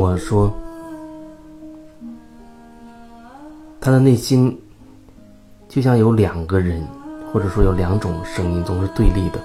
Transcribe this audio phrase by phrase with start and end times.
[0.00, 0.50] 我说
[3.78, 4.58] ：“他的内心
[5.68, 6.82] 就像有两个人，
[7.30, 9.38] 或者说有两种声音，总是对立的。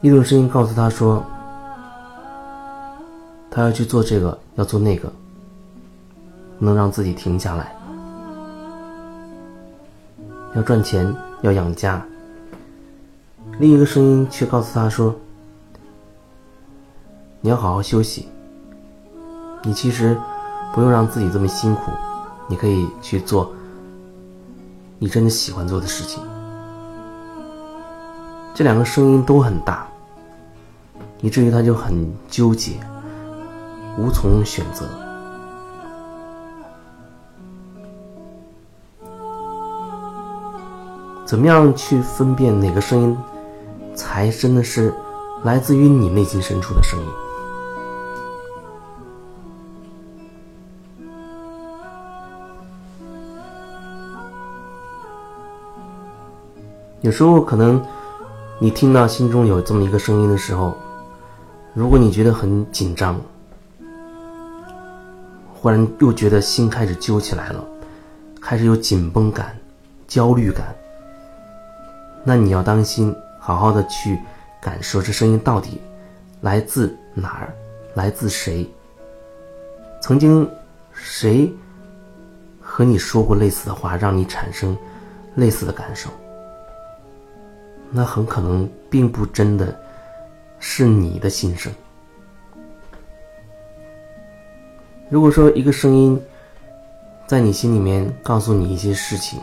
[0.00, 1.22] 一种声音告诉他说，
[3.50, 5.12] 他要去做这个，要做那个，
[6.58, 7.76] 能让自己停下来，
[10.54, 12.02] 要赚钱，要养家。
[13.58, 15.14] 另一个声音却告诉他说。”
[17.46, 18.26] 你要好好休息。
[19.62, 20.18] 你其实
[20.74, 21.92] 不用让自己这么辛苦，
[22.48, 23.52] 你可以去做
[24.98, 26.20] 你真的喜欢做的事情。
[28.52, 29.86] 这两个声音都很大，
[31.20, 32.80] 以至于他就很纠结，
[33.96, 34.84] 无从选择。
[41.24, 43.16] 怎么样去分辨哪个声音
[43.94, 44.92] 才真的是
[45.44, 47.06] 来自于你内心深处的声音？
[57.06, 57.80] 有时候可能，
[58.58, 60.76] 你听到心中有这么一个声音的时候，
[61.72, 63.20] 如果你觉得很紧张，
[65.54, 67.64] 忽然又觉得心开始揪起来了，
[68.42, 69.56] 开始有紧绷感、
[70.08, 70.74] 焦虑感，
[72.24, 74.18] 那你要当心，好好的去
[74.60, 75.80] 感受这声音到底
[76.40, 77.54] 来自哪儿，
[77.94, 78.68] 来自谁？
[80.02, 80.50] 曾经
[80.92, 81.54] 谁
[82.60, 84.76] 和你说过类似的话，让你产生
[85.36, 86.10] 类似的感受？
[87.90, 89.78] 那很可能并不真的
[90.58, 91.72] 是你的心声。
[95.08, 96.20] 如果说一个声音
[97.26, 99.40] 在你心里面告诉你一些事情，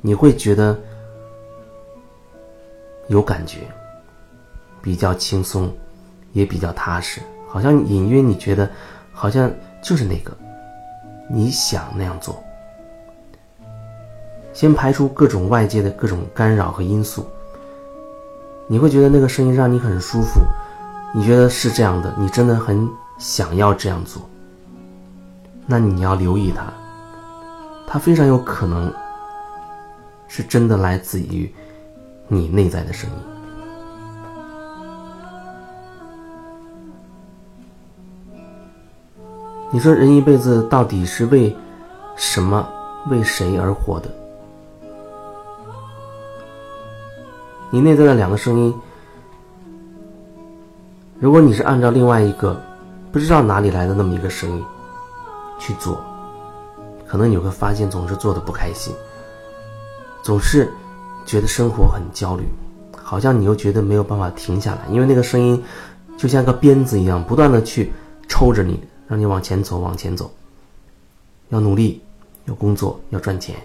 [0.00, 0.78] 你会觉得
[3.08, 3.60] 有感觉，
[4.82, 5.72] 比较轻松，
[6.32, 8.70] 也比较踏实，好像隐约你觉得
[9.12, 9.50] 好像
[9.82, 10.36] 就是那个
[11.30, 12.42] 你想那样做。
[14.54, 17.26] 先排除各种外界的各种干扰和因素，
[18.68, 20.40] 你会觉得那个声音让你很舒服，
[21.12, 22.88] 你觉得是这样的，你真的很
[23.18, 24.22] 想要这样做。
[25.66, 26.72] 那你要留意它，
[27.84, 28.92] 它非常有可能
[30.28, 31.52] 是真的来自于
[32.28, 33.16] 你内在的声音。
[39.72, 41.56] 你说人一辈子到底是为
[42.14, 42.64] 什么、
[43.10, 44.08] 为谁而活的？
[47.74, 48.72] 你内在的两个声音，
[51.18, 52.56] 如果你是按照另外一个
[53.10, 54.64] 不知道哪里来的那么一个声音
[55.58, 56.00] 去做，
[57.04, 58.94] 可能你会发现总是做的不开心，
[60.22, 60.72] 总是
[61.26, 62.44] 觉得生活很焦虑，
[62.96, 65.60] 好像你又觉得没有办法停下来，因为那个声音
[66.16, 67.92] 就像个鞭子一样，不断的去
[68.28, 70.30] 抽着你，让你往前走，往前走，
[71.48, 72.00] 要努力，
[72.44, 73.56] 要工作，要赚钱。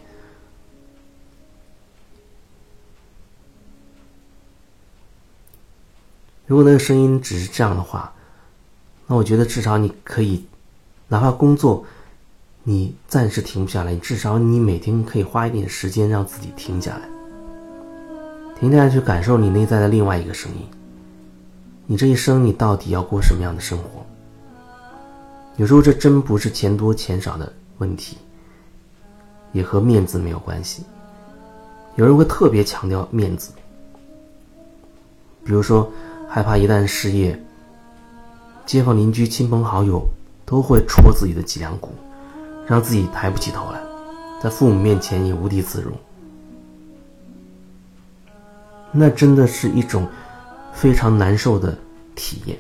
[6.50, 8.12] 如果那个声音只是这样的话，
[9.06, 10.44] 那我觉得至少你可以，
[11.08, 11.86] 哪怕工作，
[12.64, 17.08] 你暂时停不下来，你至少你每天可以花一点时间让自己停下来，
[18.60, 20.68] 停下来去感受你内在的另外一个声音。
[21.86, 24.04] 你这一生你到底要过什么样的生活？
[25.58, 28.18] 有时候这真不是钱多钱少的问题，
[29.52, 30.82] 也和面子没有关系。
[31.96, 33.52] 有人会特别强调面子，
[35.46, 35.88] 比如说。
[36.32, 37.38] 害怕一旦失业，
[38.64, 40.08] 街坊邻居、亲朋好友
[40.46, 41.90] 都会戳自己的脊梁骨，
[42.68, 43.82] 让自己抬不起头来，
[44.40, 45.92] 在父母面前也无地自容。
[48.92, 50.08] 那真的是一种
[50.72, 51.76] 非常难受的
[52.14, 52.56] 体验。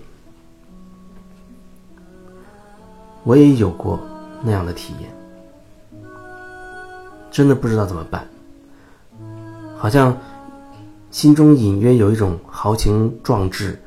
[3.23, 3.99] 我也有过
[4.41, 5.11] 那样的体验，
[7.29, 8.27] 真的不知道怎么办，
[9.77, 10.17] 好像。
[11.11, 13.81] 心中隐约有一种豪情壮志，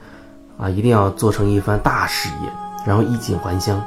[0.59, 2.51] 啊，一定要做成一番大事业，
[2.85, 3.81] 然后衣锦还乡，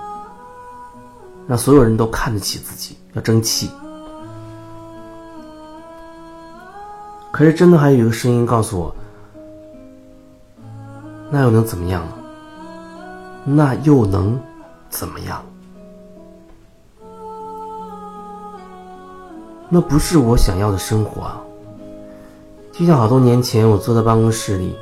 [1.45, 3.69] 让所有人都看得起自己，要争气。
[7.31, 8.95] 可是，真的还有一个声音告诉我：
[11.29, 12.13] 那又能怎么样呢？
[13.43, 14.39] 那又能
[14.89, 15.43] 怎么样？
[19.67, 21.41] 那不是我想要的生活啊！
[22.77, 24.75] 就像好多年前，我坐在办公室里，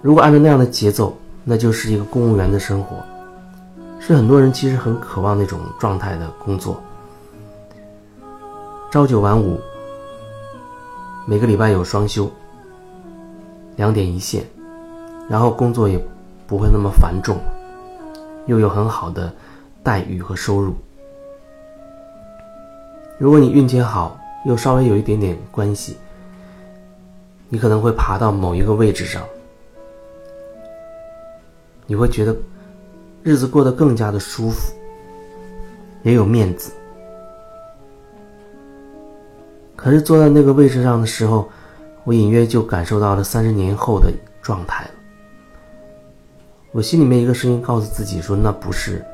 [0.00, 1.14] 如果按照那样的节奏，
[1.44, 2.96] 那就是一个公务员的生活，
[4.00, 6.82] 是很多人其实很渴望那种状态的工作。
[8.90, 9.60] 朝九晚五，
[11.26, 12.30] 每个礼拜有双休，
[13.76, 14.42] 两点一线，
[15.28, 16.02] 然后工作也
[16.46, 17.36] 不会那么繁重，
[18.46, 19.30] 又有很好的
[19.82, 20.74] 待遇和收入。
[23.18, 25.96] 如果你运气好，又稍微有一点点关系，
[27.48, 29.22] 你可能会爬到某一个位置上，
[31.86, 32.36] 你会觉得
[33.22, 34.74] 日子过得更加的舒服，
[36.02, 36.72] 也有面子。
[39.76, 41.48] 可是坐在那个位置上的时候，
[42.04, 44.90] 我隐约就感受到了三十年后的状态了。
[46.70, 49.04] 我心里面一个声音告诉自己说：“那不是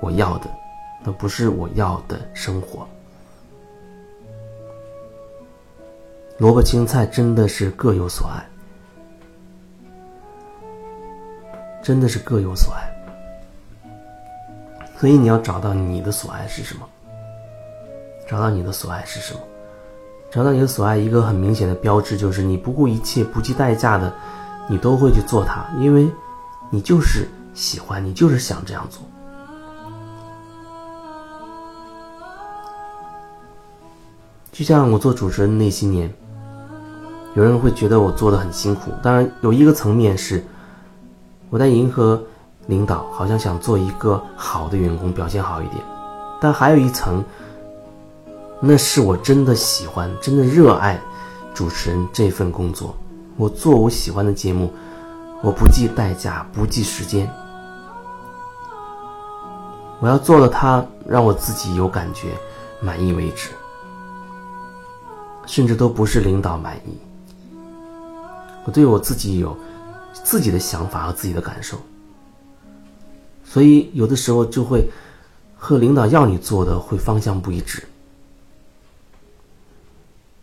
[0.00, 0.48] 我要的，
[1.04, 2.86] 那不是我要的生活。”
[6.38, 8.48] 萝卜青菜真的是各有所爱，
[11.82, 12.88] 真的是各有所爱。
[14.96, 16.86] 所以你要找到你的所爱是什么？
[18.28, 19.40] 找到你的所爱是什么？
[20.30, 24.14] 找到你的所爱，一个很明显的标志就是你不顾一切、不计代价的，
[24.68, 26.08] 你都会去做它，因为，
[26.70, 29.02] 你就是喜欢，你就是想这样做。
[34.52, 36.12] 就像我做主持人那些年，
[37.38, 38.90] 有人会觉得我做的很辛苦。
[39.00, 40.44] 当然，有一个层面是，
[41.50, 42.20] 我在迎合
[42.66, 45.80] 领导，好像想做一个好的员工，表现好一点。
[46.40, 47.24] 但还有一层。
[48.60, 51.00] 那是我真的喜欢，真的热爱
[51.54, 52.92] 主持人这份工作。
[53.36, 54.72] 我做我喜欢的节目，
[55.40, 57.32] 我不计代价，不计时间。
[60.00, 62.30] 我要做了它，让我自己有感觉，
[62.80, 63.50] 满意为止。
[65.46, 66.98] 甚至都不是领导满意，
[68.64, 69.56] 我对我自己有
[70.12, 71.78] 自己的想法和自己的感受。
[73.44, 74.88] 所以有的时候就会
[75.56, 77.82] 和领导要你做的会方向不一致。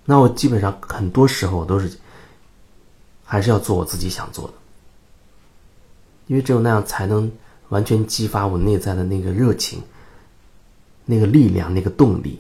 [0.06, 1.98] 那我基本上很多时候都是，
[3.24, 4.54] 还是要做我自己想做的，
[6.28, 7.32] 因为只有那样才能
[7.70, 9.82] 完全激发我内在的那个热情、
[11.06, 12.40] 那个力量、那个动力。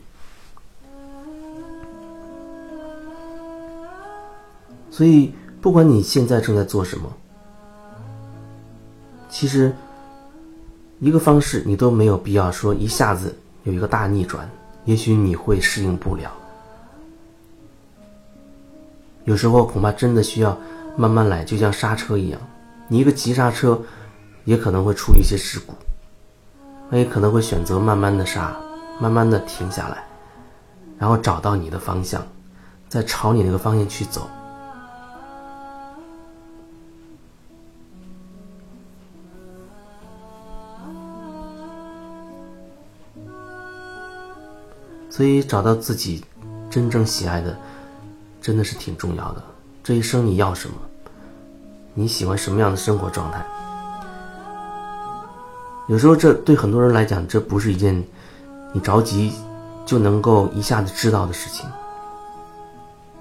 [4.91, 5.33] 所以，
[5.65, 7.11] 不管你现在正在做什么，
[9.27, 9.73] 其实
[10.99, 14.47] 一个方式你都没有必要说一下子有一个大逆转，
[14.83, 16.31] 也许你会适应不了。
[19.23, 20.55] 有时候恐怕真的需要
[20.95, 22.39] 慢慢来，就像刹车一样，
[22.87, 23.81] 你一个急刹车，
[24.43, 25.73] 也可能会出一些事故，
[26.91, 28.55] 那也可能会选择慢慢的刹，
[29.01, 30.03] 慢慢的停下来，
[30.99, 32.21] 然后找到你的方向，
[32.87, 34.29] 再朝你那个方向去走。
[45.15, 46.21] 所以找到自己
[46.69, 47.55] 真正喜爱的。
[48.41, 49.41] 真的是挺重要的。
[49.81, 50.75] 这一生你要什么？
[51.93, 53.43] 你喜欢什么样的生活状态？
[55.87, 58.03] 有时候这对很多人来讲，这不是一件
[58.73, 59.31] 你着急
[59.85, 61.65] 就能够一下子知道的事情。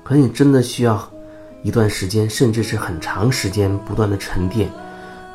[0.03, 1.09] 可你真的需要
[1.63, 4.69] 一段时间，甚至是很长时间，不断的沉淀，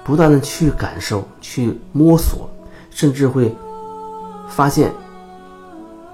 [0.03, 2.50] 不断的去感受、去摸索，
[2.91, 3.55] 甚至会
[4.50, 4.91] 发现，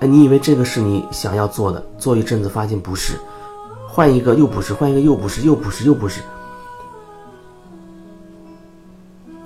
[0.06, 3.20] 你以为这个是你想要做的，做一阵子发现不是。
[3.88, 6.22] 换一个又不是，换一个又不是，又不是，又不是。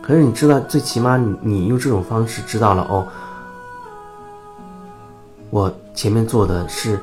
[0.02, 3.08] 可是你知道，最起码你你用这种方式知道了哦，
[5.52, 7.00] 我前面做的是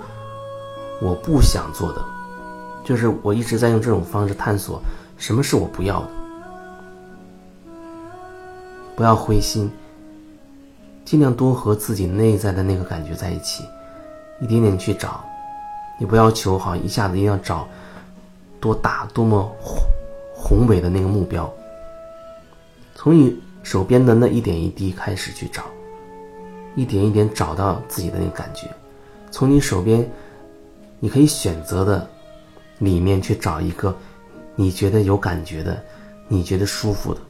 [1.01, 2.05] 我不想做的，
[2.85, 4.83] 就是我一直在用这种方式探索
[5.17, 6.09] 什么是我不要的。
[8.97, 9.71] 不要灰心，
[11.07, 13.65] 尽量多和自己内在的那个感觉在一起，
[14.41, 15.25] 一点点去找。
[15.99, 17.67] 你不要求好，一下子一定要找
[18.61, 19.79] 多大、多么宏
[20.35, 21.51] 宏伟的那个目标。
[22.97, 25.63] 从你手边的那一点一滴开始去找，
[26.75, 28.67] 一点一点找到自己的那个感觉。
[29.31, 30.05] 从你手边
[30.99, 32.05] 你可以选择的
[32.79, 33.97] 里面去找一个
[34.57, 35.81] 你觉得有感觉的、
[36.27, 37.21] 你觉得舒服的。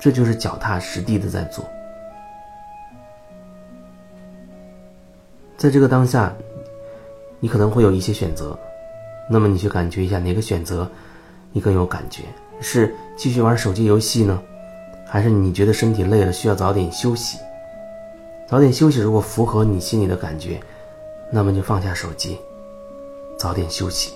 [0.00, 1.62] 这就是脚踏实地的在做。
[5.60, 6.34] 在这个当下。
[7.42, 8.58] 你可能会有一些选择，
[9.30, 10.86] 那么你去感觉一下哪个选择
[11.52, 12.24] 你更有感觉？
[12.60, 14.38] 是继续玩手机游戏呢，
[15.06, 17.38] 还是你觉得身体累了需要早点休息？
[18.46, 20.60] 早点休息如果符合你心里的感觉，
[21.30, 22.38] 那么就放下手机，
[23.38, 24.12] 早点休息。